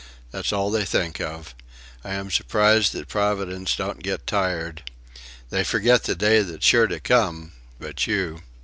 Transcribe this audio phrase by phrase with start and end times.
[0.31, 1.53] That's all they think of.
[2.03, 4.89] I am surprised that Providence don't get tired....
[5.51, 7.51] They forget the day that's sure to come...
[7.79, 8.41] but you...."